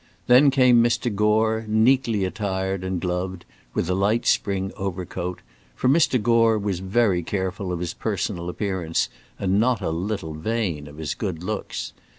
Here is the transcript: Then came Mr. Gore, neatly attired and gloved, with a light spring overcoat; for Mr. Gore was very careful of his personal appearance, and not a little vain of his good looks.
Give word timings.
Then 0.25 0.49
came 0.49 0.81
Mr. 0.83 1.13
Gore, 1.13 1.63
neatly 1.67 2.25
attired 2.25 2.83
and 2.83 2.99
gloved, 2.99 3.45
with 3.75 3.87
a 3.87 3.93
light 3.93 4.25
spring 4.25 4.71
overcoat; 4.75 5.41
for 5.75 5.87
Mr. 5.87 6.19
Gore 6.19 6.57
was 6.57 6.79
very 6.79 7.21
careful 7.21 7.71
of 7.71 7.79
his 7.79 7.93
personal 7.93 8.49
appearance, 8.49 9.09
and 9.37 9.59
not 9.59 9.79
a 9.79 9.91
little 9.91 10.33
vain 10.33 10.87
of 10.87 10.97
his 10.97 11.13
good 11.13 11.43
looks. 11.43 11.93